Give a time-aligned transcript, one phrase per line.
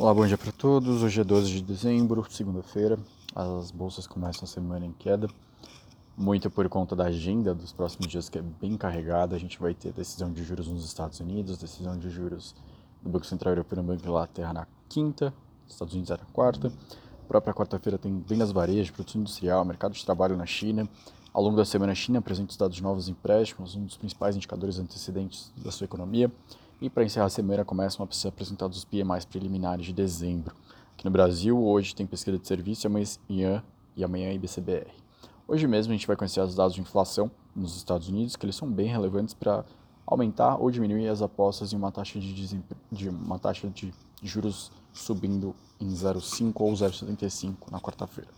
[0.00, 1.02] Olá, bom dia para todos.
[1.02, 2.96] Hoje é 12 de dezembro, segunda-feira.
[3.34, 5.26] As bolsas começam a semana em queda,
[6.16, 9.34] muito por conta da agenda dos próximos dias que é bem carregada.
[9.34, 12.54] A gente vai ter decisão de juros nos Estados Unidos, decisão de juros
[13.02, 15.34] do Banco Central Europeu e Banco da Inglaterra na quinta,
[15.68, 16.68] Estados Unidos na quarta.
[16.68, 20.88] A própria quarta-feira tem vendas varejo, produção industrial, mercado de trabalho na China.
[21.34, 24.36] Ao longo da semana, a China apresenta os dados de novos empréstimos, um dos principais
[24.36, 26.30] indicadores antecedentes da sua economia.
[26.80, 30.54] E para encerrar a semana, começam a ser apresentados os PMIs preliminares de dezembro.
[30.94, 33.64] Aqui no Brasil, hoje tem pesquisa de serviço amanhã,
[33.96, 34.86] e amanhã IBCBR.
[35.48, 38.54] Hoje mesmo a gente vai conhecer os dados de inflação nos Estados Unidos, que eles
[38.54, 39.64] são bem relevantes para
[40.06, 43.92] aumentar ou diminuir as apostas em uma taxa de, de uma taxa de
[44.22, 48.30] juros subindo em 0,5 ou 0,75 na quarta-feira.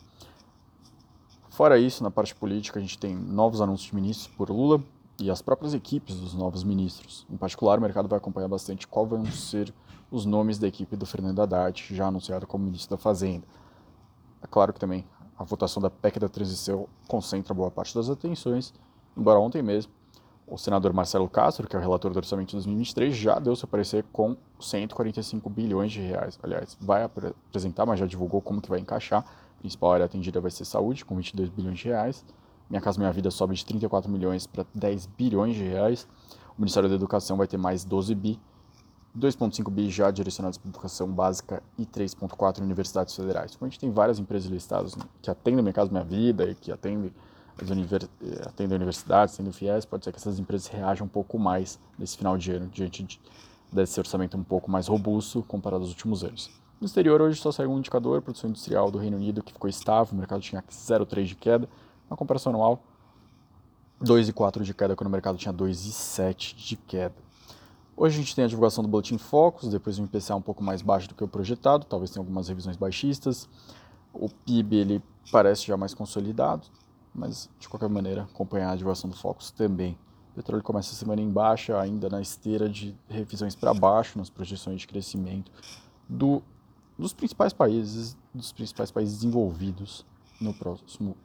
[1.51, 4.82] Fora isso, na parte política, a gente tem novos anúncios de ministros por Lula,
[5.20, 7.27] e as próprias equipes dos novos ministros.
[7.30, 9.73] Em particular, o mercado vai acompanhar bastante qual vão ser
[10.10, 13.46] os nomes da equipe do Fernando Haddad, já anunciado como ministro da Fazenda.
[14.43, 15.05] É claro que também
[15.38, 18.74] a votação da PEC da transição concentra boa parte das atenções,
[19.16, 19.93] embora ontem mesmo
[20.46, 23.68] o senador Marcelo Castro, que é o relator do orçamento de 2023, já deu seu
[23.68, 26.38] parecer com 145 bilhões de reais.
[26.43, 29.21] Aliás, vai apresentar, mas já divulgou como que vai encaixar.
[29.21, 32.24] A principal área atendida vai ser saúde, com 22 bilhões de reais.
[32.71, 36.07] Minha Casa Minha Vida sobe de 34 milhões para 10 bilhões de reais.
[36.57, 38.40] O Ministério da Educação vai ter mais 12 bi,
[39.18, 43.57] 2,5 bi já direcionados para educação básica e 3,4 universidades federais.
[43.57, 46.54] Como a gente tem várias empresas listadas né, que atendem Minha Casa Minha Vida e
[46.54, 47.13] que atendem
[47.60, 48.09] as univers...
[48.23, 52.16] Eh, atendem universidades, atendem FIES, pode ser que essas empresas reajam um pouco mais nesse
[52.16, 53.21] final de ano, diante de,
[53.73, 56.51] desse orçamento um pouco mais robusto comparado aos últimos anos.
[56.80, 60.15] No exterior, hoje só saiu um indicador, produção industrial do Reino Unido, que ficou estável,
[60.15, 61.68] o mercado tinha 0,3 de queda,
[62.11, 62.83] na comparação anual,
[64.03, 67.15] 2,4 de queda, quando o mercado tinha 2,7 de queda.
[67.97, 70.81] Hoje a gente tem a divulgação do Boletim Focus, depois um IPCA um pouco mais
[70.81, 73.49] baixo do que o projetado, talvez tenha algumas revisões baixistas.
[74.12, 76.66] O PIB ele parece já mais consolidado,
[77.15, 79.99] mas de qualquer maneira acompanhar a divulgação do Focus também.
[80.32, 84.31] O petróleo começa a semana em baixa, ainda na esteira de revisões para baixo nas
[84.31, 85.53] projeções de crescimento
[86.09, 86.43] do,
[86.99, 90.06] dos principais países, dos principais países desenvolvidos
[90.41, 91.16] no próximo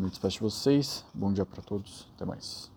[0.00, 1.04] me despeço de vocês.
[1.14, 2.06] Bom dia para todos.
[2.14, 2.73] Até mais.